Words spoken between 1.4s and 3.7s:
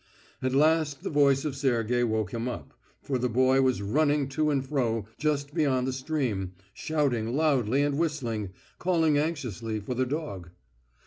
of Sergey woke him up, for the boy